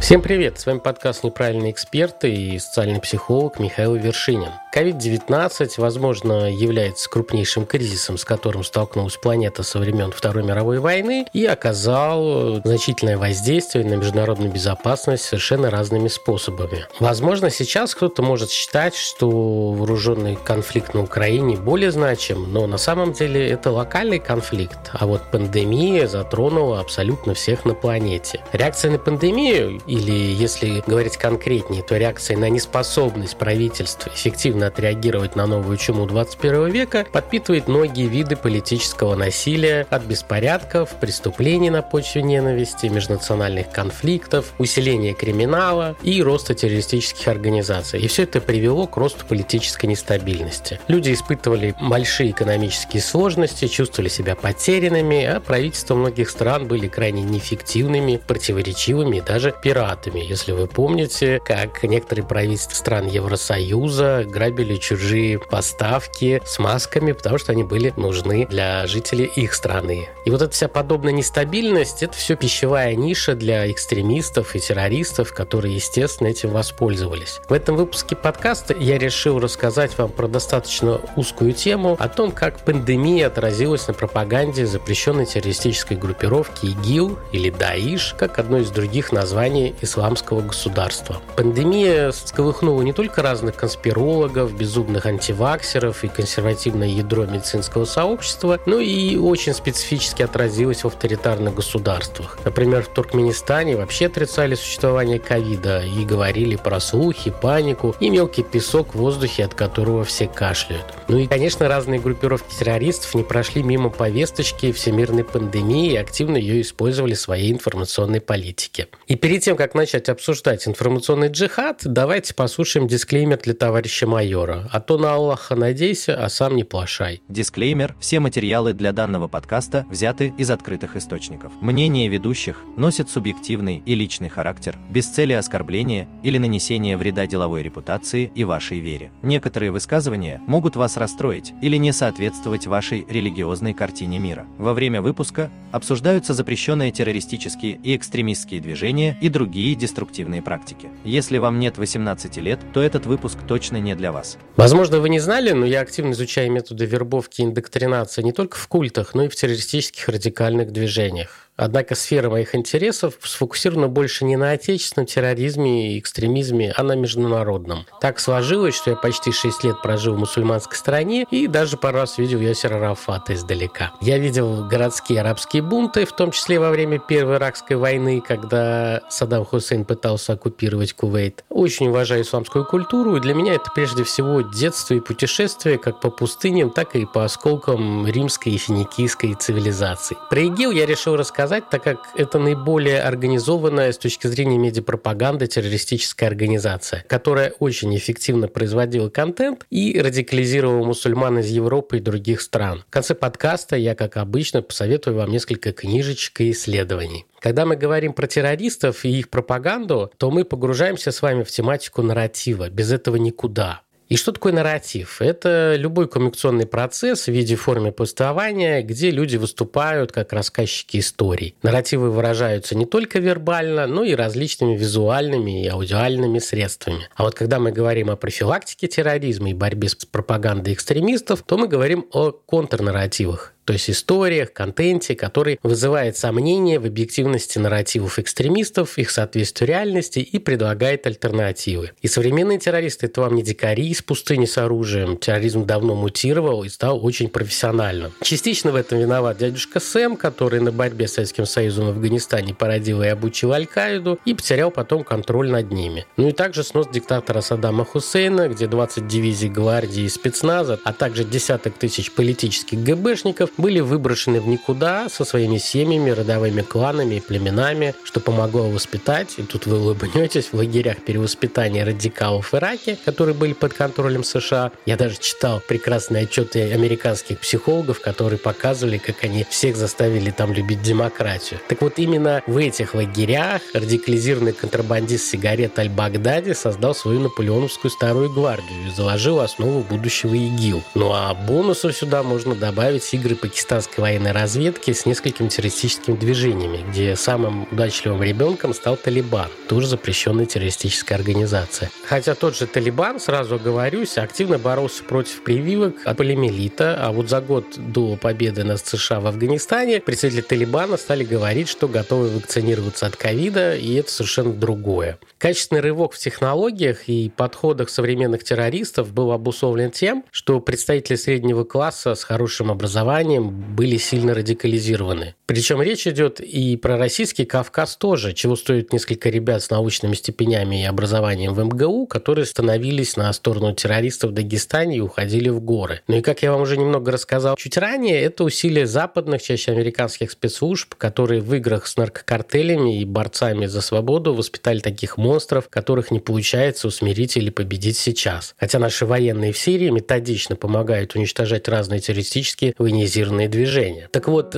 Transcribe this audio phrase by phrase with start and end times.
[0.00, 0.58] Всем привет!
[0.58, 4.48] С вами подкаст «Неправильные эксперты» и социальный психолог Михаил Вершинин.
[4.74, 11.44] COVID-19, возможно, является крупнейшим кризисом, с которым столкнулась планета со времен Второй мировой войны и
[11.44, 16.86] оказал значительное воздействие на международную безопасность совершенно разными способами.
[16.98, 23.12] Возможно, сейчас кто-то может считать, что вооруженный конфликт на Украине более значим, но на самом
[23.12, 28.42] деле это локальный конфликт, а вот пандемия затронула абсолютно всех на планете.
[28.52, 35.46] Реакция на пандемию, или если говорить конкретнее, то реакция на неспособность правительства эффективно отреагировать на
[35.46, 42.86] новую чуму 21 века, подпитывает многие виды политического насилия от беспорядков, преступлений на почве ненависти,
[42.86, 48.00] межнациональных конфликтов, усиления криминала и роста террористических организаций.
[48.00, 50.78] И все это привело к росту политической нестабильности.
[50.86, 58.20] Люди испытывали большие экономические сложности, чувствовали себя потерянными, а правительства многих стран были крайне неэффективными,
[58.24, 60.20] противоречивыми и даже пиратами.
[60.20, 67.52] Если вы помните, как некоторые правительства стран Евросоюза грабили чужие поставки с масками, потому что
[67.52, 70.08] они были нужны для жителей их страны.
[70.26, 75.74] И вот эта вся подобная нестабильность, это все пищевая ниша для экстремистов и террористов, которые,
[75.74, 77.40] естественно, этим воспользовались.
[77.48, 82.64] В этом выпуске подкаста я решил рассказать вам про достаточно узкую тему о том, как
[82.64, 89.69] пандемия отразилась на пропаганде запрещенной террористической группировки ИГИЛ или ДАИШ, как одно из других названий
[89.80, 91.20] исламского государства.
[91.36, 99.16] Пандемия сколыхнула не только разных конспирологов, безумных антиваксеров и консервативное ядро медицинского сообщества, ну и
[99.16, 102.38] очень специфически отразилось в авторитарных государствах.
[102.44, 108.94] Например, в Туркменистане вообще отрицали существование ковида и говорили про слухи, панику и мелкий песок
[108.94, 110.86] в воздухе, от которого все кашляют.
[111.08, 116.60] Ну и, конечно, разные группировки террористов не прошли мимо повесточки всемирной пандемии и активно ее
[116.60, 118.88] использовали в своей информационной политике.
[119.06, 124.80] И перед тем, как начать обсуждать информационный джихад, давайте послушаем дисклеймер для товарища майора а
[124.80, 127.22] то на Аллаха надейся, а сам не плашай.
[127.28, 127.94] Дисклеймер.
[128.00, 131.52] Все материалы для данного подкаста взяты из открытых источников.
[131.60, 138.32] Мнение ведущих носит субъективный и личный характер, без цели оскорбления или нанесения вреда деловой репутации
[138.34, 139.10] и вашей вере.
[139.22, 144.46] Некоторые высказывания могут вас расстроить или не соответствовать вашей религиозной картине мира.
[144.56, 150.90] Во время выпуска обсуждаются запрещенные террористические и экстремистские движения и другие деструктивные практики.
[151.04, 154.38] Если вам нет 18 лет, то этот выпуск точно не для вас.
[154.56, 158.68] Возможно, вы не знали, но я активно изучаю методы вербовки и индоктринации не только в
[158.68, 161.49] культах, но и в террористических радикальных движениях.
[161.60, 167.84] Однако сфера моих интересов сфокусирована больше не на отечественном терроризме и экстремизме, а на международном.
[168.00, 172.16] Так сложилось, что я почти 6 лет прожил в мусульманской стране и даже пару раз
[172.16, 173.92] видел Ясера Арафата издалека.
[174.00, 179.44] Я видел городские арабские бунты, в том числе во время Первой Иракской войны, когда Саддам
[179.44, 181.44] Хусейн пытался оккупировать Кувейт.
[181.50, 186.10] Очень уважаю исламскую культуру, и для меня это прежде всего детство и путешествие как по
[186.10, 190.16] пустыням, так и по осколкам римской и финикийской цивилизации.
[190.30, 195.48] Про ИГИЛ я решил рассказать сказать, так как это наиболее организованная с точки зрения медиапропаганды
[195.48, 202.84] террористическая организация, которая очень эффективно производила контент и радикализировала мусульман из Европы и других стран.
[202.86, 207.26] В конце подкаста я, как обычно, посоветую вам несколько книжечек и исследований.
[207.40, 212.02] Когда мы говорим про террористов и их пропаганду, то мы погружаемся с вами в тематику
[212.02, 212.70] нарратива.
[212.70, 213.80] Без этого никуда.
[214.10, 215.22] И что такое нарратив?
[215.22, 221.54] Это любой коммуникационный процесс в виде формы повествования, где люди выступают как рассказчики историй.
[221.62, 227.08] Нарративы выражаются не только вербально, но и различными визуальными и аудиальными средствами.
[227.14, 231.68] А вот когда мы говорим о профилактике терроризма и борьбе с пропагандой экстремистов, то мы
[231.68, 239.12] говорим о контрнарративах то есть историях, контенте, который вызывает сомнения в объективности нарративов экстремистов, их
[239.12, 241.92] соответствию реальности и предлагает альтернативы.
[242.02, 245.16] И современные террористы– это вам не дикари из пустыни с оружием.
[245.16, 248.12] Терроризм давно мутировал и стал очень профессиональным.
[248.22, 253.04] Частично в этом виноват дядюшка Сэм, который на борьбе с Советским Союзом в Афганистане породил
[253.04, 256.06] и обучил Аль-Каиду и потерял потом контроль над ними.
[256.16, 261.22] Ну и также снос диктатора Саддама Хусейна, где 20 дивизий гвардии и спецназа, а также
[261.22, 267.94] десяток тысяч политических ГБшников были выброшены в никуда со своими семьями, родовыми кланами и племенами,
[268.04, 273.52] что помогло воспитать, и тут вы улыбнетесь, в лагерях перевоспитания радикалов в Ираке, которые были
[273.52, 274.72] под контролем США.
[274.86, 280.82] Я даже читал прекрасные отчеты американских психологов, которые показывали, как они всех заставили там любить
[280.82, 281.60] демократию.
[281.68, 288.86] Так вот, именно в этих лагерях радикализированный контрабандист сигарет Аль-Багдади создал свою наполеоновскую старую гвардию
[288.86, 290.82] и заложил основу будущего ИГИЛ.
[290.94, 297.16] Ну а бонусов сюда можно добавить игры пакистанской военной разведки с несколькими террористическими движениями, где
[297.16, 301.90] самым удачливым ребенком стал Талибан, тоже запрещенная террористическая организация.
[302.06, 307.40] Хотя тот же Талибан, сразу оговорюсь, активно боролся против прививок от полимелита, а вот за
[307.40, 313.16] год до победы над США в Афганистане представители Талибана стали говорить, что готовы вакцинироваться от
[313.16, 315.18] ковида, и это совершенно другое.
[315.38, 322.14] Качественный рывок в технологиях и подходах современных террористов был обусловлен тем, что представители среднего класса
[322.14, 325.34] с хорошим образованием были сильно радикализированы.
[325.50, 330.82] Причем речь идет и про российский Кавказ тоже, чего стоит несколько ребят с научными степенями
[330.82, 336.02] и образованием в МГУ, которые становились на сторону террористов в Дагестане и уходили в горы.
[336.06, 340.30] Ну и как я вам уже немного рассказал чуть ранее, это усилия западных, чаще американских
[340.30, 346.20] спецслужб, которые в играх с наркокартелями и борцами за свободу воспитали таких монстров, которых не
[346.20, 348.54] получается усмирить или победить сейчас.
[348.56, 354.08] Хотя наши военные в Сирии методично помогают уничтожать разные террористические военизированные движения.
[354.12, 354.54] Так вот,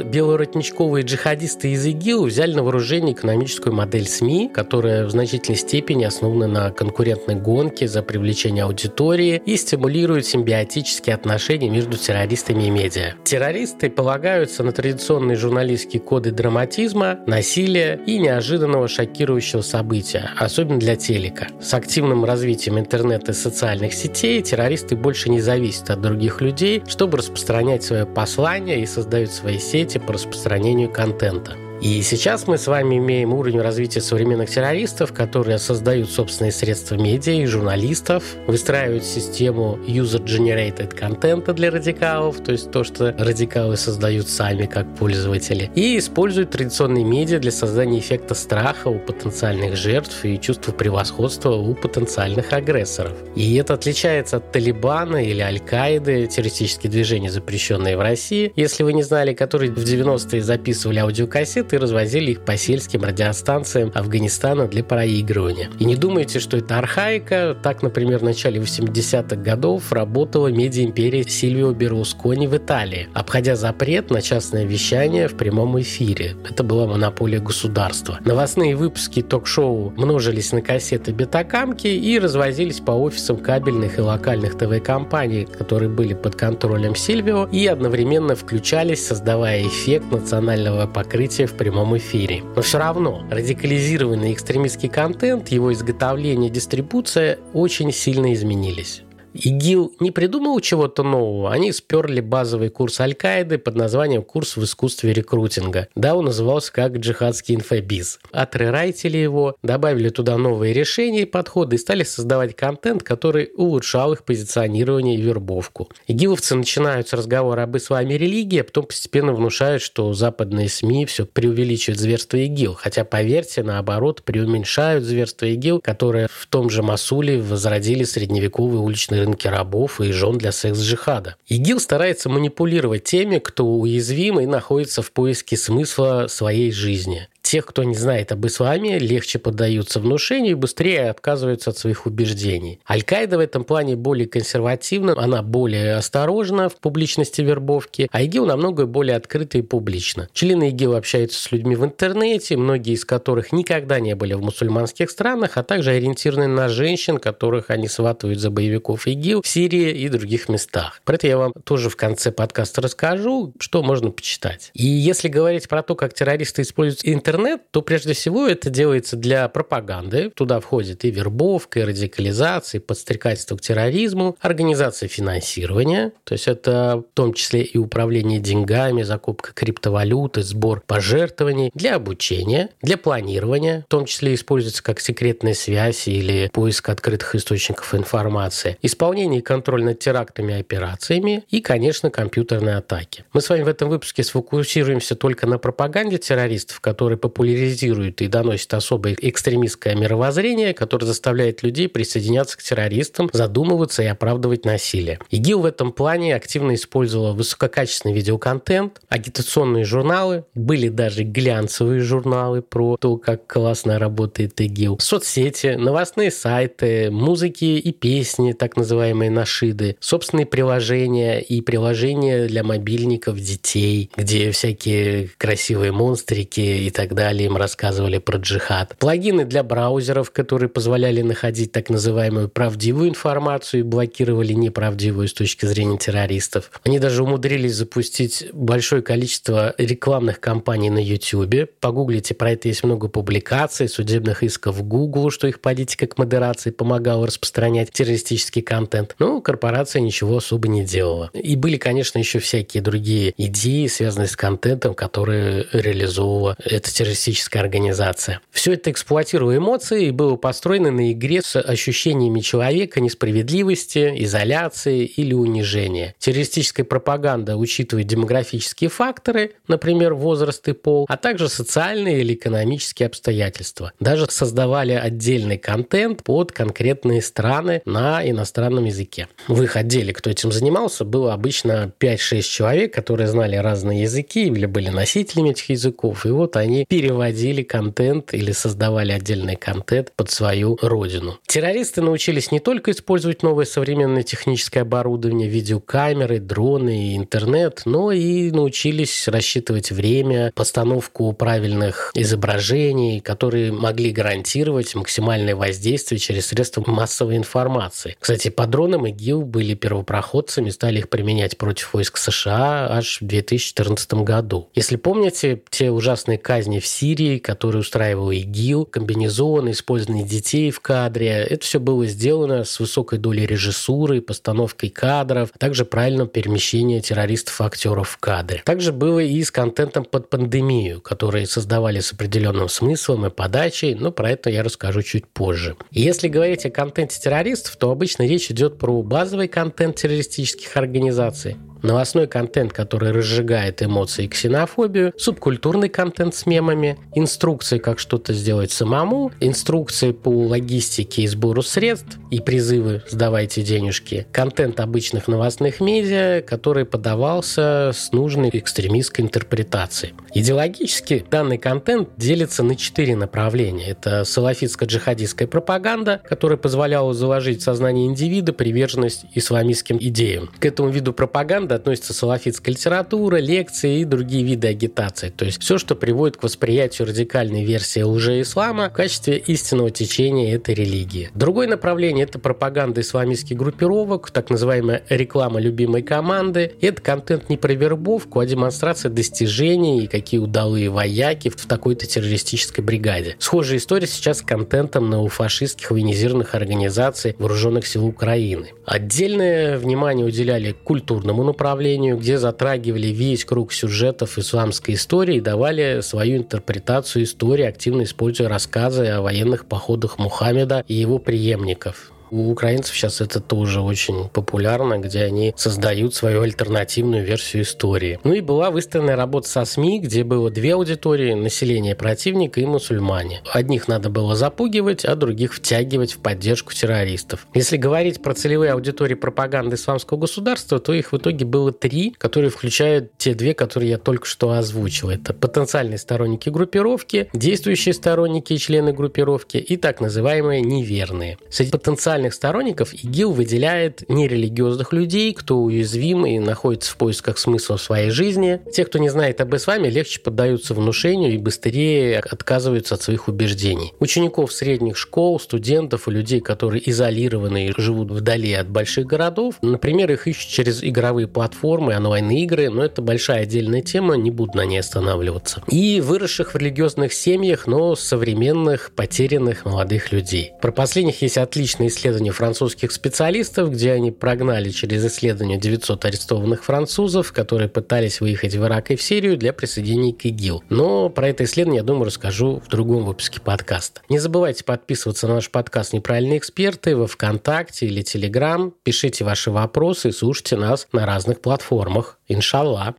[0.83, 6.47] белоротничковые джихадисты из ИГИЛ взяли на вооружение экономическую модель СМИ, которая в значительной степени основана
[6.47, 13.15] на конкурентной гонке за привлечение аудитории и стимулирует симбиотические отношения между террористами и медиа.
[13.25, 21.49] Террористы полагаются на традиционные журналистские коды драматизма, насилия и неожиданного шокирующего события, особенно для телека.
[21.61, 27.19] С активным развитием интернета и социальных сетей террористы больше не зависят от других людей, чтобы
[27.19, 31.72] распространять свое послание и создают свои сети по распространению контента.
[31.83, 37.33] И сейчас мы с вами имеем уровень развития современных террористов, которые создают собственные средства медиа
[37.33, 44.67] и журналистов, выстраивают систему user-generated контента для радикалов, то есть то, что радикалы создают сами
[44.67, 50.71] как пользователи, и используют традиционные медиа для создания эффекта страха у потенциальных жертв и чувства
[50.71, 53.15] превосходства у потенциальных агрессоров.
[53.35, 59.03] И это отличается от Талибана или Аль-Каиды, террористические движения, запрещенные в России, если вы не
[59.03, 65.71] знали, которые в 90-е записывали аудиокассеты и развозили их по сельским радиостанциям Афганистана для проигрывания.
[65.79, 67.57] И не думайте, что это архаика.
[67.63, 74.23] Так, например, в начале 80-х годов работала медиа-империя Сильвио Берлускони в Италии, обходя запрет на
[74.23, 76.37] частное вещание в прямом эфире.
[76.49, 78.19] Это была монополия государства.
[78.25, 85.47] Новостные выпуски ток-шоу множились на кассеты бетакамки и развозились по офисам кабельных и локальных ТВ-компаний,
[85.47, 92.43] которые были под контролем Сильвио и одновременно включались, создавая эффект национального покрытия в прямом эфире.
[92.57, 99.05] Но все равно радикализированный экстремистский контент, его изготовление дистрибуция очень сильно изменились.
[99.35, 105.13] ИГИЛ не придумал чего-то нового, они сперли базовый курс Аль-Каиды под названием «Курс в искусстве
[105.13, 105.89] рекрутинга».
[105.95, 108.19] Да, он назывался как «Джихадский инфобиз».
[108.31, 114.25] Отрерайтили его, добавили туда новые решения и подходы и стали создавать контент, который улучшал их
[114.25, 115.89] позиционирование и вербовку.
[116.09, 121.25] ИГИЛовцы начинают с разговора об исламе религии, а потом постепенно внушают, что западные СМИ все
[121.25, 128.05] преувеличивают зверство ИГИЛ, хотя, поверьте, наоборот, преуменьшают зверство ИГИЛ, которое в том же Масуле возродили
[128.05, 131.37] средневековые уличные рынке рабов и жен для секс-джихада.
[131.49, 137.83] ИГИЛ старается манипулировать теми, кто уязвим и находится в поиске смысла своей жизни тех, кто
[137.83, 142.81] не знает об исламе, легче поддаются внушению и быстрее отказываются от своих убеждений.
[142.89, 148.87] Аль-Каида в этом плане более консервативна, она более осторожна в публичности вербовки, а ИГИЛ намного
[148.87, 150.29] более открыто и публично.
[150.33, 155.11] Члены ИГИЛ общаются с людьми в интернете, многие из которых никогда не были в мусульманских
[155.11, 160.09] странах, а также ориентированы на женщин, которых они сватывают за боевиков ИГИЛ в Сирии и
[160.09, 161.01] других местах.
[161.05, 164.71] Про это я вам тоже в конце подкаста расскажу, что можно почитать.
[164.75, 169.17] И если говорить про то, как террористы используют интернет, интернет, то прежде всего это делается
[169.17, 170.31] для пропаганды.
[170.35, 177.03] Туда входит и вербовка, и радикализация, и подстрекательство к терроризму, организация финансирования, то есть это
[177.11, 183.91] в том числе и управление деньгами, закупка криптовалюты, сбор пожертвований, для обучения, для планирования, в
[183.91, 189.99] том числе используется как секретная связь или поиск открытых источников информации, исполнение и контроль над
[189.99, 193.25] терактами и операциями и, конечно, компьютерные атаки.
[193.33, 198.75] Мы с вами в этом выпуске сфокусируемся только на пропаганде террористов, которые популяризирует и доносит
[198.75, 205.19] особое экстремистское мировоззрение, которое заставляет людей присоединяться к террористам, задумываться и оправдывать насилие.
[205.31, 212.97] ИГИЛ в этом плане активно использовала высококачественный видеоконтент, агитационные журналы, были даже глянцевые журналы про
[213.01, 220.47] то, как классно работает ИГИЛ, соцсети, новостные сайты, музыки и песни, так называемые нашиды, собственные
[220.47, 228.19] приложения и приложения для мобильников детей, где всякие красивые монстрики и так далее им рассказывали
[228.19, 228.97] про джихад.
[228.99, 235.67] Плагины для браузеров, которые позволяли находить так называемую правдивую информацию и блокировали неправдивую с точки
[235.67, 236.71] зрения террористов.
[236.85, 241.71] Они даже умудрились запустить большое количество рекламных кампаний на YouTube.
[241.81, 247.27] Погуглите, про это есть много публикаций, судебных исков Google, что их политика к модерации помогала
[247.27, 249.15] распространять террористический контент.
[249.19, 251.31] Но корпорация ничего особо не делала.
[251.33, 258.41] И были, конечно, еще всякие другие идеи, связанные с контентом, которые реализовывала эта террористическая организация.
[258.53, 265.35] Все это эксплуатируя эмоции и было построено на игре с ощущениями человека несправедливости, изоляции или
[265.35, 266.15] унижения.
[266.21, 273.93] Террористическая пропаганда учитывает демографические факторы, например, возраст и пол, а также социальные или экономические обстоятельства.
[273.99, 279.27] Даже создавали отдельный контент под конкретные страны на иностранном языке.
[279.49, 284.67] В их отделе, кто этим занимался, было обычно 5-6 человек, которые знали разные языки или
[284.67, 286.27] были носителями этих языков.
[286.27, 291.39] И вот они переводили контент или создавали отдельный контент под свою родину.
[291.47, 298.51] Террористы научились не только использовать новое современное техническое оборудование, видеокамеры, дроны и интернет, но и
[298.51, 308.19] научились рассчитывать время, постановку правильных изображений, которые могли гарантировать максимальное воздействие через средства массовой информации.
[308.21, 314.13] Кстати, по дронам ИГИЛ были первопроходцами, стали их применять против войск США аж в 2014
[314.13, 314.69] году.
[314.75, 321.29] Если помните, те ужасные казни в Сирии, которые устраивал ИГИЛ, комбинезоны, использование детей в кадре,
[321.29, 327.61] это все было сделано с высокой долей режиссуры, постановкой кадров, а также правильным перемещением террористов
[327.61, 328.63] и актеров в кадре.
[328.65, 334.13] Также было и с контентом под пандемию, который создавали с определенным смыслом и подачей, но
[334.13, 335.77] про это я расскажу чуть позже.
[335.91, 342.27] Если говорить о контенте террористов, то обычно речь идет про базовый контент террористических организаций, новостной
[342.27, 349.33] контент, который разжигает эмоции и ксенофобию, субкультурный контент с мемами, инструкции, как что-то сделать самому,
[349.41, 356.85] инструкции по логистике и сбору средств и призывы «сдавайте денежки», контент обычных новостных медиа, который
[356.85, 360.15] подавался с нужной экстремистской интерпретацией.
[360.35, 363.89] Идеологически данный контент делится на четыре направления.
[363.89, 370.51] Это салафитско-джихадистская пропаганда, которая позволяла заложить в сознание индивида приверженность исламистским идеям.
[370.59, 375.31] К этому виду пропаганды года относится салафитская литература, лекции и другие виды агитации.
[375.31, 380.75] То есть все, что приводит к восприятию радикальной версии лжеислама в качестве истинного течения этой
[380.75, 381.31] религии.
[381.35, 386.73] Другое направление– это пропаганда исламистских группировок, так называемая реклама любимой команды.
[386.81, 392.85] Это контент не про вербовку, а демонстрация достижений и какие удалые вояки в такой-то террористической
[392.85, 393.37] бригаде.
[393.39, 398.69] Схожая история сейчас с контентом неофашистских военизированных организаций вооруженных сил Украины.
[398.85, 406.01] Отдельное внимание уделяли культурному направлению направлению, где затрагивали весь круг сюжетов исламской истории и давали
[406.01, 412.12] свою интерпретацию истории, активно используя рассказы о военных походах Мухаммеда и его преемников.
[412.33, 418.19] У украинцев сейчас это тоже очень популярно, где они создают свою альтернативную версию истории.
[418.25, 423.43] Ну и была выставлена работа со СМИ, где было две аудитории– население противника и мусульмане.
[423.53, 427.47] Одних надо было запугивать, а других втягивать в поддержку террористов.
[427.53, 432.49] Если говорить про целевые аудитории пропаганды исламского государства, то их в итоге было три, которые
[432.49, 435.11] включают те две, которые я только что озвучил.
[435.11, 441.37] Это потенциальные сторонники группировки, действующие сторонники и члены группировки и так называемые неверные.
[441.51, 447.77] Среди потенциальных радикальных сторонников ИГИЛ выделяет нерелигиозных людей, кто уязвим и находится в поисках смысла
[447.77, 448.61] в своей жизни.
[448.73, 453.93] Те, кто не знает об исламе, легче поддаются внушению и быстрее отказываются от своих убеждений.
[453.99, 460.13] Учеников средних школ, студентов и людей, которые изолированы и живут вдали от больших городов, например,
[460.13, 464.79] их ищут через игровые платформы, онлайн-игры, но это большая отдельная тема, не буду на ней
[464.79, 465.63] останавливаться.
[465.69, 470.53] И выросших в религиозных семьях, но современных, потерянных молодых людей.
[470.61, 476.63] Про последних есть отличные исследования исследований французских специалистов, где они прогнали через исследование 900 арестованных
[476.65, 480.65] французов, которые пытались выехать в Ирак и в Сирию для присоединения к ИГИЛ.
[480.69, 484.03] Но про это исследование, я думаю, расскажу в другом выпуске подкаста.
[484.09, 488.75] Не забывайте подписываться на наш подкаст «Неправильные эксперты» во ВКонтакте или Телеграм.
[488.83, 492.19] Пишите ваши вопросы и слушайте нас на разных платформах.
[492.29, 492.95] Иншаллах.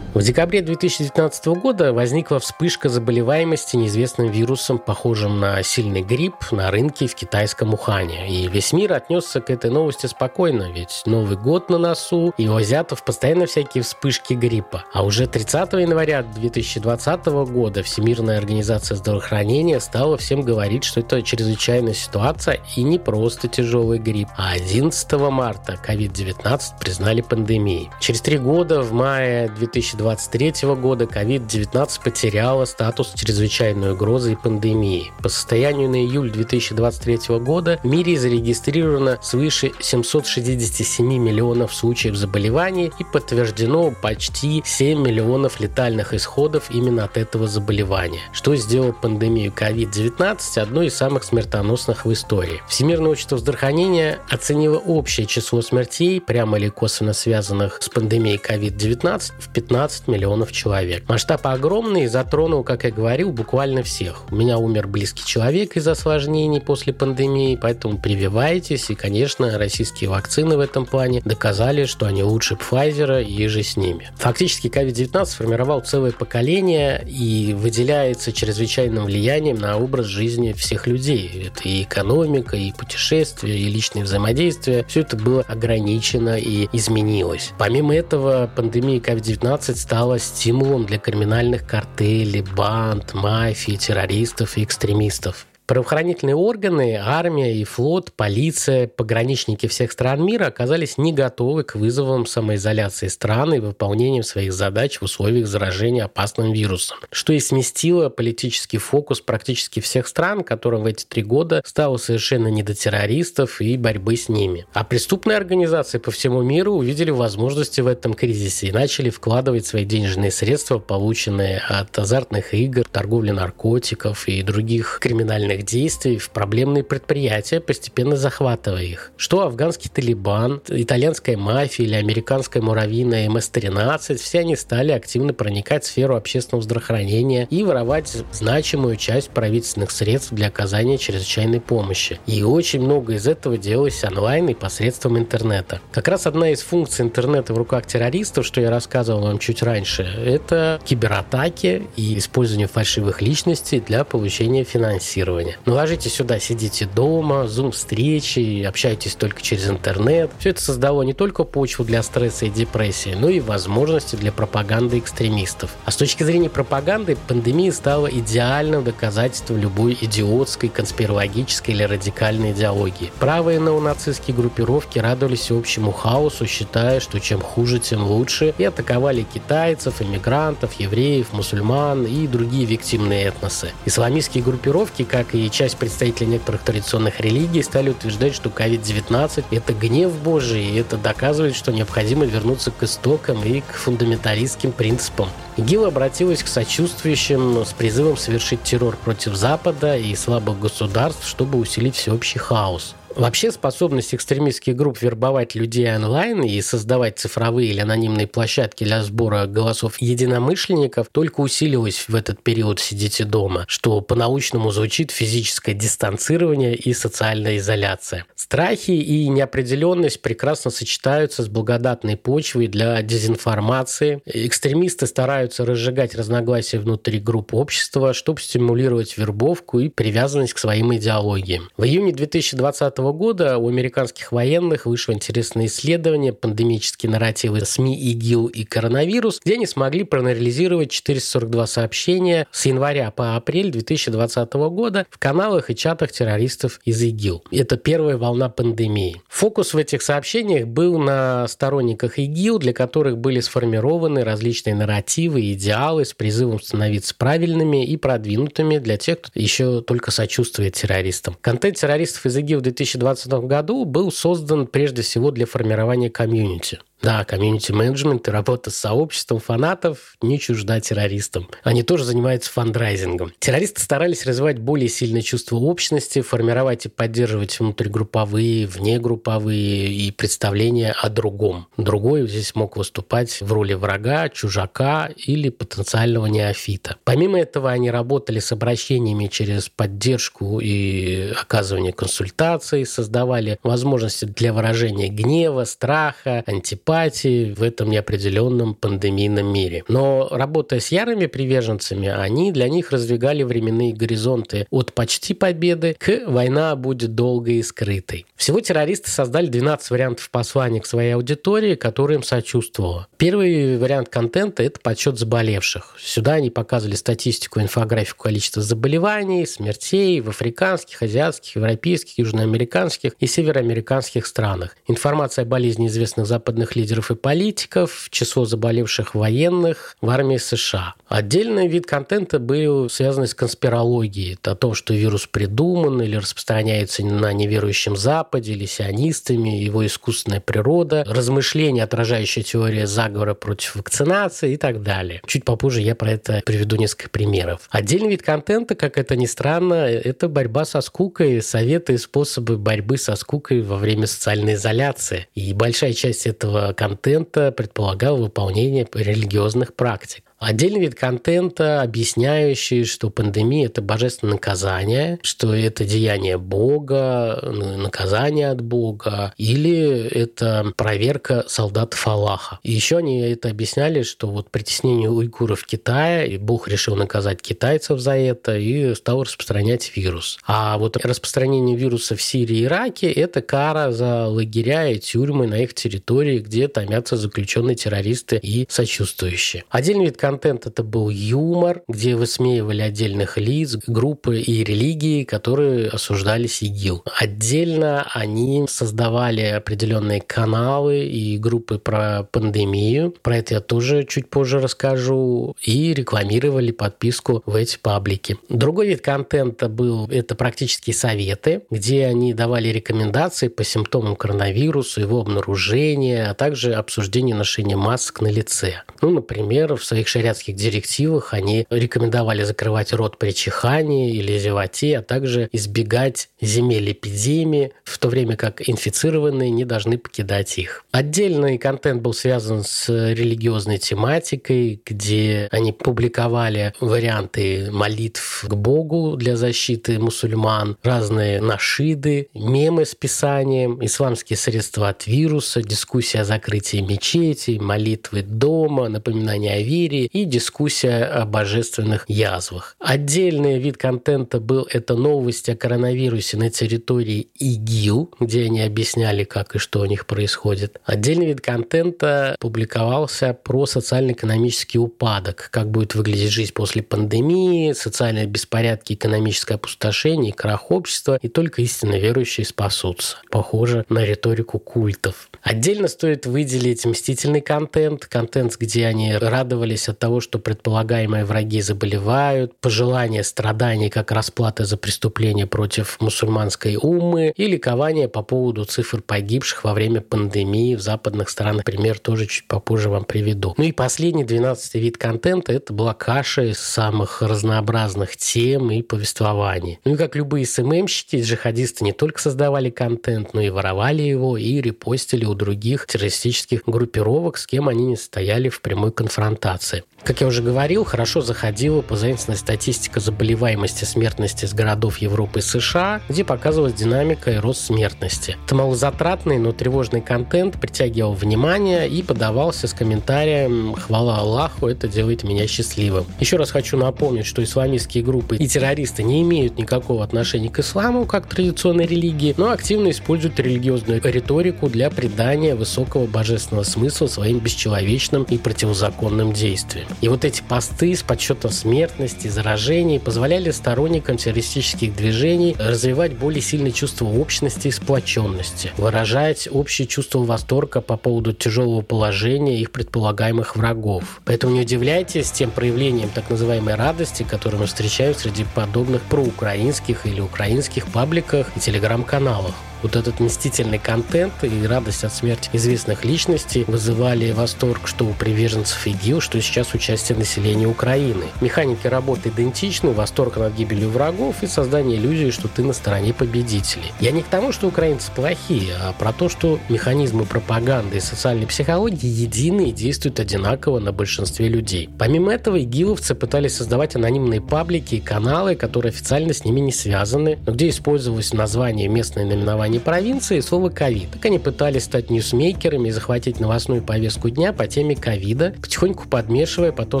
[0.14, 7.08] В декабре 2019 года возникла вспышка заболеваемости неизвестным вирусом, похожим на сильный грипп на рынке
[7.08, 8.30] в китайском Ухане.
[8.30, 12.54] И весь мир отнесся к этой новости спокойно, ведь Новый год на носу, и у
[12.54, 14.84] азиатов постоянно всякие вспышки гриппа.
[14.92, 21.94] А уже 30 января 2020 года Всемирная организация здравоохранения стала всем говорить, что это чрезвычайная
[21.94, 24.28] ситуация и не просто тяжелый грипп.
[24.36, 27.90] А 11 марта COVID-19 признали пандемией.
[27.98, 35.12] Через три года, в мае 2020 2023 года COVID-19 потеряла статус чрезвычайной угрозы и пандемии.
[35.22, 43.04] По состоянию на июль 2023 года в мире зарегистрировано свыше 767 миллионов случаев заболеваний и
[43.04, 50.86] подтверждено почти 7 миллионов летальных исходов именно от этого заболевания, что сделало пандемию COVID-19 одной
[50.88, 52.60] из самых смертоносных в истории.
[52.68, 59.48] Всемирное общество здравоохранения оценило общее число смертей, прямо или косвенно связанных с пандемией COVID-19, в
[59.52, 61.08] 15 15 миллионов человек.
[61.08, 64.24] Масштаб огромный затронул, как я говорил, буквально всех.
[64.30, 68.90] У меня умер близкий человек из-за осложнений после пандемии, поэтому прививайтесь.
[68.90, 73.76] И, конечно, российские вакцины в этом плане доказали, что они лучше Pfizer и же с
[73.76, 74.10] ними.
[74.16, 81.50] Фактически COVID-19 сформировал целое поколение и выделяется чрезвычайным влиянием на образ жизни всех людей.
[81.52, 84.84] Это и экономика, и путешествия, и личные взаимодействия.
[84.88, 87.52] Все это было ограничено и изменилось.
[87.58, 95.46] Помимо этого, пандемия COVID-19 стала стимулом для криминальных картелей, банд, мафии, террористов и экстремистов.
[95.66, 102.26] Правоохранительные органы, армия и флот, полиция, пограничники всех стран мира оказались не готовы к вызовам
[102.26, 108.76] самоизоляции стран и выполнением своих задач в условиях заражения опасным вирусом, что и сместило политический
[108.76, 113.78] фокус практически всех стран, которым в эти три года стало совершенно не до террористов и
[113.78, 114.66] борьбы с ними.
[114.74, 119.86] А преступные организации по всему миру увидели возможности в этом кризисе и начали вкладывать свои
[119.86, 126.84] денежные средства, полученные от азартных игр, торговли наркотиков и других криминальных военных действий в проблемные
[126.84, 129.12] предприятия, постепенно захватывая их.
[129.16, 135.86] Что афганский Талибан, итальянская мафия или американская муравьиная МС-13, все они стали активно проникать в
[135.86, 142.18] сферу общественного здравоохранения и воровать значимую часть правительственных средств для оказания чрезвычайной помощи.
[142.26, 145.80] И очень много из этого делалось онлайн и посредством интернета.
[145.92, 150.02] Как раз одна из функций интернета в руках террористов, что я рассказывал вам чуть раньше,
[150.02, 155.58] это кибератаки и использование фальшивых личностей для получения финансирования исследования.
[155.66, 160.30] Наложите сюда, сидите дома, зум-встречи, общайтесь только через интернет.
[160.38, 164.98] Все это создало не только почву для стресса и депрессии, но и возможности для пропаганды
[164.98, 165.70] экстремистов.
[165.84, 173.10] А с точки зрения пропаганды, пандемия стала идеальным доказательством любой идиотской, конспирологической или радикальной идеологии.
[173.18, 180.00] Правые неонацистские группировки радовались общему хаосу, считая, что чем хуже, тем лучше, и атаковали китайцев,
[180.00, 183.72] иммигрантов, евреев, мусульман и другие виктимные этносы.
[183.84, 190.12] Исламистские группировки, как и часть представителей некоторых традиционных религий стали утверждать, что COVID-19– это гнев
[190.12, 195.28] Божий, и это доказывает, что необходимо вернуться к истокам и к фундаменталистским принципам.
[195.56, 201.96] ИГИЛ обратилась к сочувствующим с призывом совершить террор против Запада и слабых государств, чтобы усилить
[201.96, 202.94] всеобщий хаос.
[203.16, 209.46] Вообще способность экстремистских групп вербовать людей онлайн и создавать цифровые или анонимные площадки для сбора
[209.46, 216.92] голосов единомышленников только усилилась в этот период «сидите дома», что по-научному звучит физическое дистанцирование и
[216.92, 218.26] социальная изоляция.
[218.34, 224.22] Страхи и неопределенность прекрасно сочетаются с благодатной почвой для дезинформации.
[224.26, 231.70] Экстремисты стараются разжигать разногласия внутри групп общества, чтобы стимулировать вербовку и привязанность к своим идеологиям.
[231.76, 238.64] В июне 2020 года у американских военных вышло интересное исследование «Пандемические нарративы СМИ, ИГИЛ и
[238.64, 245.70] коронавирус», где они смогли проанализировать 442 сообщения с января по апрель 2020 года в каналах
[245.70, 247.44] и чатах террористов из ИГИЛ.
[247.50, 249.22] Это первая волна пандемии.
[249.28, 255.52] Фокус в этих сообщениях был на сторонниках ИГИЛ, для которых были сформированы различные нарративы и
[255.54, 261.36] идеалы с призывом становиться правильными и продвинутыми для тех, кто еще только сочувствует террористам.
[261.40, 266.80] Контент террористов из ИГИЛ в 2000 2020 году был создан прежде всего для формирования комьюнити.
[267.04, 271.50] Да, комьюнити-менеджмент и работа с сообществом фанатов не чужда террористам.
[271.62, 273.34] Они тоже занимаются фандрайзингом.
[273.40, 281.10] Террористы старались развивать более сильное чувство общности, формировать и поддерживать внутригрупповые, внегрупповые и представления о
[281.10, 281.66] другом.
[281.76, 286.96] Другой здесь мог выступать в роли врага, чужака или потенциального неофита.
[287.04, 295.08] Помимо этого, они работали с обращениями через поддержку и оказывание консультаций, создавали возможности для выражения
[295.08, 299.82] гнева, страха, антипатии, симпатии в этом неопределенном пандемийном мире.
[299.88, 306.22] Но работая с ярыми приверженцами, они для них раздвигали временные горизонты от почти победы к
[306.26, 308.26] «война будет долгой и скрытой».
[308.36, 313.08] Всего террористы создали 12 вариантов посланий к своей аудитории, которая им сочувствовала.
[313.16, 315.96] Первый вариант контента– это подсчет заболевших.
[315.98, 324.26] Сюда они показывали статистику, инфографику количества заболеваний, смертей в африканских, азиатских, европейских, южноамериканских и североамериканских
[324.26, 324.76] странах.
[324.86, 330.94] Информация о болезни известных западных лидеров и политиков, число заболевших военных в армии США.
[331.08, 334.38] Отдельный вид контента был связан с конспирологией.
[334.42, 341.04] о том, что вирус придуман или распространяется на неверующем Западе или сионистами, его искусственная природа,
[341.06, 345.20] размышления, отражающие теория заговора против вакцинации и так далее.
[345.26, 347.68] Чуть попозже я про это приведу несколько примеров.
[347.70, 352.96] Отдельный вид контента, как это ни странно, это борьба со скукой, советы и способы борьбы
[352.96, 355.28] со скукой во время социальной изоляции.
[355.34, 360.24] И большая часть этого контента предполагала выполнение религиозных практик.
[360.44, 368.60] Отдельный вид контента, объясняющий, что пандемия– это божественное наказание, что это деяние Бога, наказание от
[368.60, 372.58] Бога, или это проверка солдатов Аллаха.
[372.62, 377.40] И еще они это объясняли, что вот притеснение уйгуров в Китае, и Бог решил наказать
[377.40, 380.38] китайцев за это и стал распространять вирус.
[380.46, 385.62] А вот распространение вируса в Сирии и Ираке– это кара за лагеря и тюрьмы на
[385.62, 389.64] их территории, где томятся заключенные террористы и сочувствующие.
[389.70, 396.60] Отдельный вид контент это был юмор, где высмеивали отдельных лиц, группы и религии, которые осуждались
[396.60, 397.04] ИГИЛ.
[397.20, 403.14] Отдельно они создавали определенные каналы и группы про пандемию.
[403.22, 405.54] Про это я тоже чуть позже расскажу.
[405.62, 408.36] И рекламировали подписку в эти паблики.
[408.48, 415.20] Другой вид контента был это практические советы, где они давали рекомендации по симптомам коронавируса, его
[415.20, 418.82] обнаружения, а также обсуждение ношения масок на лице.
[419.00, 425.02] Ну, например, в своих шариатских директивах они рекомендовали закрывать рот при чихании или зевоте, а
[425.02, 430.84] также избегать земель эпидемии, в то время как инфицированные не должны покидать их.
[430.92, 439.36] Отдельный контент был связан с религиозной тематикой, где они публиковали варианты молитв к Богу для
[439.36, 447.58] защиты мусульман, разные нашиды, мемы с писанием, исламские средства от вируса, дискуссия о закрытии мечетей,
[447.58, 452.76] молитвы дома, напоминание о вере, и дискуссия о божественных язвах.
[452.78, 459.56] Отдельный вид контента был это новости о коронавирусе на территории ИГИЛ, где они объясняли, как
[459.56, 460.80] и что у них происходит.
[460.84, 468.94] Отдельный вид контента публиковался про социально-экономический упадок, как будет выглядеть жизнь после пандемии, социальные беспорядки,
[468.94, 473.18] экономическое опустошение, крах общества, и только истинно верующие спасутся.
[473.30, 475.28] Похоже на риторику культов.
[475.42, 482.54] Отдельно стоит выделить мстительный контент, контент, где они радовались от того, что предполагаемые враги заболевают,
[482.60, 489.64] пожелания страданий как расплата за преступления против мусульманской уммы и ликование по поводу цифр погибших
[489.64, 491.64] во время пандемии в западных странах.
[491.64, 493.54] Пример тоже чуть попозже вам приведу.
[493.56, 499.78] Ну и последний, двенадцатый вид контента– это была каша из самых разнообразных тем и повествований.
[499.84, 504.60] Ну и как любые СММщики, джихадисты не только создавали контент, но и воровали его и
[504.60, 509.83] репостили у других террористических группировок, с кем они не стояли в прямой конфронтации.
[510.04, 516.02] Как я уже говорил, хорошо заходила позаимствованная статистика заболеваемости смертности из городов Европы и США,
[516.10, 518.36] где показывалась динамика и рост смертности.
[518.44, 525.24] Это малозатратный, но тревожный контент притягивал внимание и подавался с комментарием «Хвала Аллаху, это делает
[525.24, 526.04] меня счастливым».
[526.20, 531.06] Еще раз хочу напомнить, что исламистские группы и террористы не имеют никакого отношения к исламу,
[531.06, 538.24] как традиционной религии, но активно используют религиозную риторику для придания высокого божественного смысла своим бесчеловечным
[538.24, 539.32] и противозаконным
[539.74, 539.88] действиям.
[540.00, 546.72] И вот эти посты с подсчетом смертности, заражений позволяли сторонникам террористических движений развивать более сильное
[546.72, 554.20] чувство общности и сплоченности, выражать общее чувство восторга по поводу тяжелого положения их предполагаемых врагов.
[554.24, 560.20] Поэтому не удивляйтесь тем проявлением так называемой радости, которую мы встречаем среди подобных проукраинских или
[560.20, 567.32] украинских пабликах и телеграм-каналах вот этот мстительный контент и радость от смерти известных личностей вызывали
[567.32, 571.24] восторг что у приверженцев ИГИЛ, что сейчас участие населения Украины.
[571.40, 576.92] Механики работы идентичны, восторг над гибелью врагов и создание иллюзии, что ты на стороне победителей.
[577.00, 581.46] Я не к тому, что украинцы плохие, а про то, что механизмы пропаганды и социальной
[581.46, 584.90] психологии едины и действуют одинаково на большинстве людей.
[584.98, 590.38] Помимо этого, игиловцы пытались создавать анонимные паблики и каналы, которые официально с ними не связаны,
[590.44, 594.10] но где использовалось название местное наименование название провинции слово «ковид».
[594.12, 599.72] Так они пытались стать ньюсмейкерами и захватить новостную повестку дня по теме ковида, потихоньку подмешивая
[599.72, 600.00] потом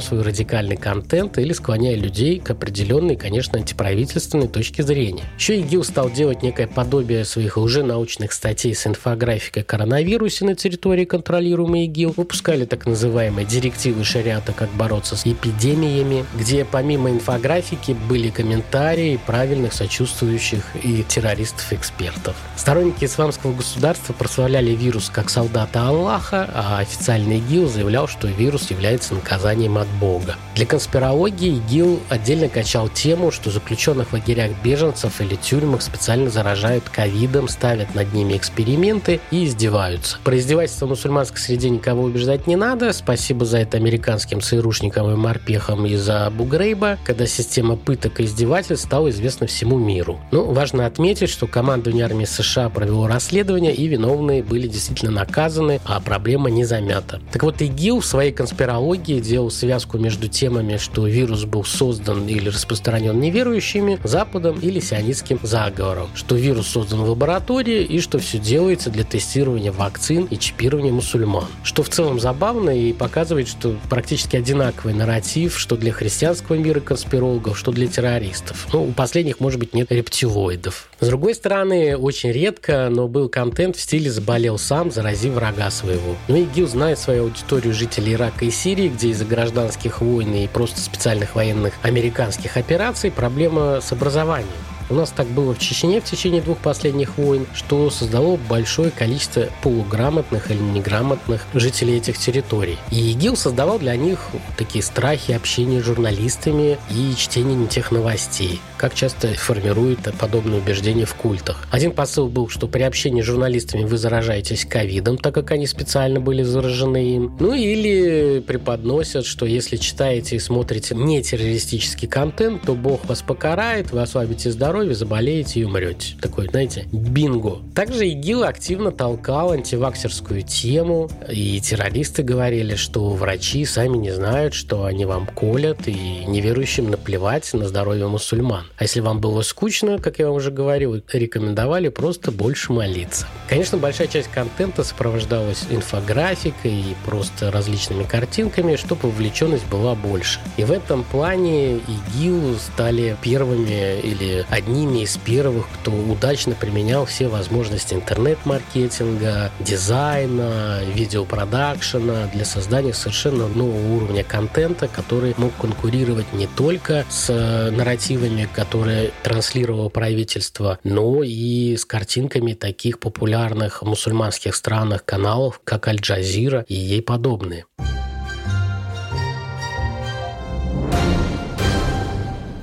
[0.00, 5.24] свой радикальный контент или склоняя людей к определенной, конечно, антиправительственной точке зрения.
[5.38, 11.04] Еще ИГИЛ стал делать некое подобие своих лженаучных статей с инфографикой о коронавирусе на территории
[11.04, 18.30] контролируемой ИГИЛ, выпускали так называемые директивы шариата, как бороться с эпидемиями, где помимо инфографики были
[18.30, 22.34] комментарии правильных, сочувствующих и террористов-экспертов.
[22.64, 29.12] Сторонники исламского государства прославляли вирус как солдата Аллаха, а официальный ИГИЛ заявлял, что вирус является
[29.12, 30.36] наказанием от Бога.
[30.54, 36.88] Для конспирологии ИГИЛ отдельно качал тему, что заключенных в лагерях беженцев или тюрьмах специально заражают
[36.88, 40.16] ковидом, ставят над ними эксперименты и издеваются.
[40.24, 42.94] Про издевательство в мусульманской среде никого убеждать не надо.
[42.94, 48.86] Спасибо за это американским ЦРУшникам и морпехам из Абу Грейба, когда система пыток и издевательств
[48.86, 50.18] стала известна всему миру.
[50.30, 56.00] Ну, важно отметить, что командование армии США провело расследование, и виновные были действительно наказаны, а
[56.00, 57.20] проблема не замята.
[57.32, 62.48] Так вот, ИГИЛ в своей конспирологии делал связку между темами, что вирус был создан или
[62.48, 68.90] распространен неверующими, Западом или сионистским заговором, что вирус создан в лаборатории и что все делается
[68.90, 71.46] для тестирования вакцин и чипирования мусульман.
[71.62, 77.58] Что в целом забавно и показывает, что практически одинаковый нарратив, что для христианского мира конспирологов,
[77.58, 78.68] что для террористов.
[78.72, 80.90] Ну, у последних, может быть, нет рептилоидов.
[81.00, 86.16] С другой стороны, очень редко, но был контент в стиле «заболел сам, заразив врага своего».
[86.28, 90.46] Ну и ГИЛ знает свою аудиторию жителей Ирака и Сирии, где из-за гражданских войн и
[90.48, 94.50] просто специальных военных американских операций проблема с образованием.
[94.90, 99.46] У нас так было в Чечне в течение двух последних войн, что создало большое количество
[99.62, 102.76] полуграмотных или неграмотных жителей этих территорий.
[102.90, 108.60] И ИГИЛ создавал для них такие страхи общения с журналистами и чтения не тех новостей,
[108.76, 111.66] как часто формирует подобные убеждения в культах.
[111.70, 116.20] Один посыл был, что при общении с журналистами вы заражаетесь ковидом, так как они специально
[116.20, 117.36] были заражены им.
[117.40, 123.92] Ну или преподносят, что если читаете и смотрите не террористический контент, то Бог вас покарает,
[123.92, 126.16] вы ослабите здоровье, заболеете и умрете.
[126.20, 127.58] Такой, знаете, бинго.
[127.74, 134.84] Также ИГИЛ активно толкал антиваксерскую тему, и террористы говорили, что врачи сами не знают, что
[134.84, 138.63] они вам колят, и неверующим наплевать на здоровье мусульман.
[138.76, 143.26] А если вам было скучно, как я вам уже говорил, рекомендовали просто больше молиться.
[143.48, 150.40] Конечно, большая часть контента сопровождалась инфографикой и просто различными картинками, чтобы вовлеченность была больше.
[150.56, 157.28] И в этом плане ИГИЛ стали первыми или одними из первых, кто удачно применял все
[157.28, 167.04] возможности интернет-маркетинга, дизайна, видеопродакшена для создания совершенно нового уровня контента, который мог конкурировать не только
[167.08, 167.32] с
[167.70, 176.64] нарративами, которые транслировало правительство, но и с картинками таких популярных мусульманских странах каналов, как Аль-Джазира
[176.68, 177.66] и ей подобные.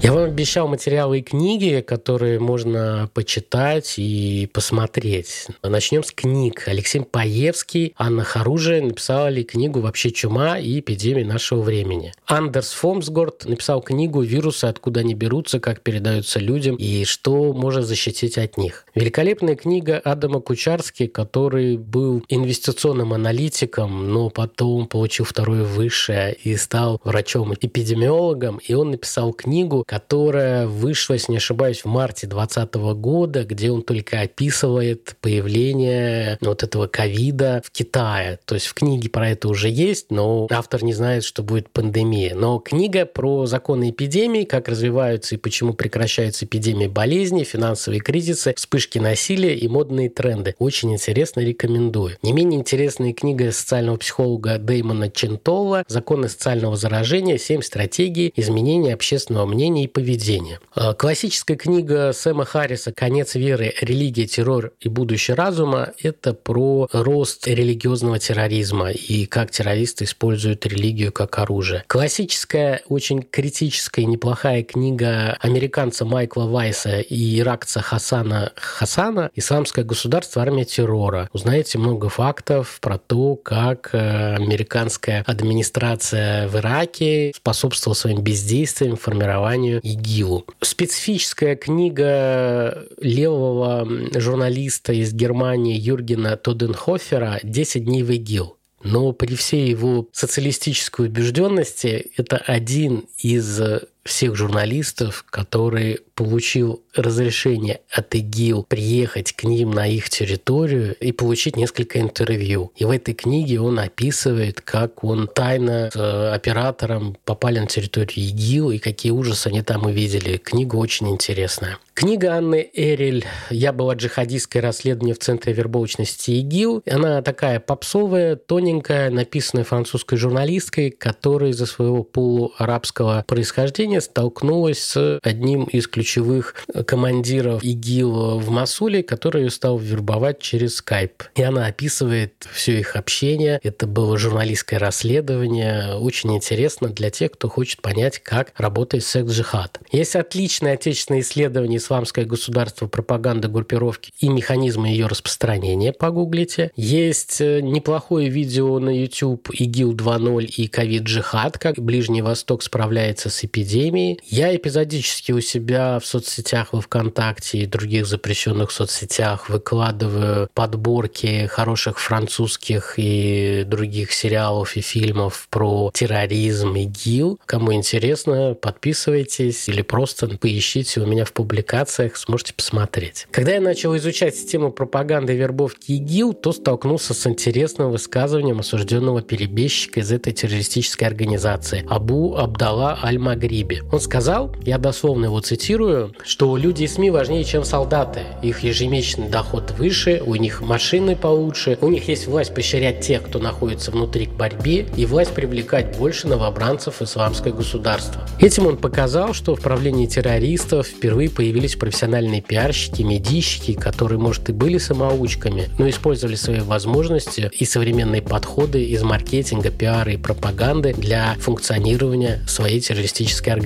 [0.03, 5.45] Я вам обещал материалы и книги, которые можно почитать и посмотреть.
[5.61, 6.63] Начнем с книг.
[6.65, 12.13] Алексей Паевский, Анна Харужия написали книгу «Вообще чума и эпидемия нашего времени».
[12.25, 14.65] Андерс Фомсгорд написал книгу «Вирусы.
[14.65, 18.87] Откуда они берутся, как передаются людям и что может защитить от них».
[18.95, 26.99] Великолепная книга Адама Кучарски, который был инвестиционным аналитиком, но потом получил второе высшее и стал
[27.03, 28.57] врачом-эпидемиологом.
[28.57, 33.81] И он написал книгу, которая вышла, если не ошибаюсь, в марте 2020 года, где он
[33.81, 38.39] только описывает появление вот этого ковида в Китае.
[38.45, 42.35] То есть в книге про это уже есть, но автор не знает, что будет пандемия.
[42.35, 48.97] Но книга про законы эпидемии, как развиваются и почему прекращаются эпидемии болезней, финансовые кризисы, вспышки
[48.97, 50.55] насилия и модные тренды.
[50.57, 52.15] Очень интересно, рекомендую.
[52.21, 57.37] Не менее интересная книга социального психолога Дэймона Чентола «Законы социального заражения.
[57.37, 60.59] Семь стратегий изменения общественного мнения и поведения.
[60.73, 63.73] А, классическая книга Сэма Харриса «Конец веры.
[63.81, 71.11] Религия, террор и будущее разума»– это про рост религиозного терроризма и как террористы используют религию
[71.11, 71.83] как оружие.
[71.87, 80.41] Классическая, очень критическая и неплохая книга американца Майкла Вайса и иракца Хасана Хасана «Исламское государство.
[80.41, 81.29] Армия террора».
[81.33, 89.70] Узнаете много фактов про то, как э, американская администрация в Ираке способствовала своим бездействием формированию
[89.71, 90.45] созданию ИГИЛу.
[90.61, 93.87] Специфическая книга левого
[94.19, 98.57] журналиста из Германии Юргена Тоденхофера «10 дней в ИГИЛ».
[98.83, 103.61] Но при всей его социалистической убежденности это один из
[104.03, 111.55] всех журналистов, который получил разрешение от ИГИЛ приехать к ним на их территорию и получить
[111.55, 112.71] несколько интервью.
[112.75, 118.11] И в этой книге он описывает, как он тайно с э, оператором попали на территорию
[118.15, 120.37] ИГИЛ и какие ужасы они там увидели.
[120.37, 121.77] Книга очень интересная.
[121.93, 126.83] Книга Анны Эрель «Я была джихадистское расследование в Центре вербовочности ИГИЛ».
[126.89, 135.65] Она такая попсовая, тоненькая, написанная французской журналисткой, которая из-за своего полуарабского происхождения столкнулась с одним
[135.65, 141.23] из ключевых командиров ИГИЛ в Масуле, который ее стал вербовать через скайп.
[141.35, 143.59] И она описывает все их общение.
[143.63, 145.95] Это было журналистское расследование.
[145.95, 149.79] Очень интересно для тех, кто хочет понять, как работает секс-джихад.
[149.91, 156.71] Есть отличное отечественное исследование исламское государство, пропаганда группировки и механизмы ее распространения, погуглите.
[156.75, 163.43] Есть э, неплохое видео на YouTube ИГИЛ 2.0 и ковид-джихад, как Ближний Восток справляется с
[163.43, 163.80] эпидемией.
[164.27, 171.99] Я эпизодически у себя в соцсетях во ВКонтакте и других запрещенных соцсетях выкладываю подборки хороших
[171.99, 177.39] французских и других сериалов и фильмов про терроризм ИГИЛ.
[177.45, 183.27] Кому интересно, подписывайтесь или просто поищите у меня в публикациях, сможете посмотреть.
[183.31, 189.21] Когда я начал изучать систему пропаганды и вербовки ИГИЛ, то столкнулся с интересным высказыванием осужденного
[189.21, 193.70] перебежчика из этой террористической организации Абу Абдалла Аль-Магриби.
[193.91, 198.21] Он сказал, я дословно его цитирую, что люди и СМИ важнее, чем солдаты.
[198.41, 203.39] Их ежемесячный доход выше, у них машины получше, у них есть власть поощрять тех, кто
[203.39, 208.21] находится внутри к борьбе, и власть привлекать больше новобранцев исламское государство.
[208.39, 214.53] Этим он показал, что в правлении террористов впервые появились профессиональные пиарщики, медийщики, которые, может, и
[214.53, 221.35] были самоучками, но использовали свои возможности и современные подходы из маркетинга, пиара и пропаганды для
[221.39, 223.60] функционирования своей террористической организации.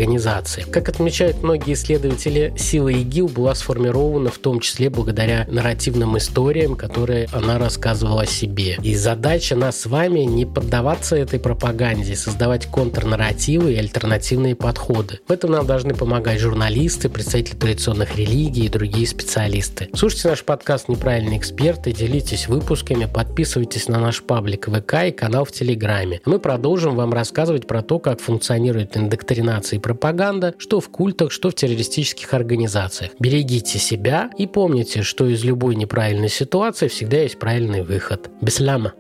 [0.71, 7.27] Как отмечают многие исследователи, сила ИГИЛ была сформирована в том числе благодаря нарративным историям, которые
[7.31, 8.77] она рассказывала о себе.
[8.83, 15.19] И задача нас с вами не поддаваться этой пропаганде, создавать контрнарративы и альтернативные подходы.
[15.27, 19.89] В этом нам должны помогать журналисты, представители традиционных религий и другие специалисты.
[19.93, 25.51] Слушайте наш подкаст «Неправильные эксперты», делитесь выпусками, подписывайтесь на наш паблик ВК и канал в
[25.51, 26.19] Телеграме.
[26.25, 31.53] Мы продолжим вам рассказывать про то, как функционирует индоктринация пропаганда, что в культах, что в
[31.53, 33.11] террористических организациях.
[33.19, 38.31] Берегите себя и помните, что из любой неправильной ситуации всегда есть правильный выход.
[38.41, 38.93] Бесляма!